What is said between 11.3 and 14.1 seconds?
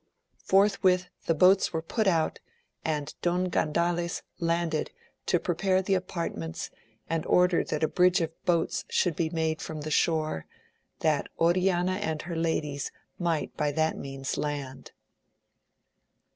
Oriana and her ladies might by that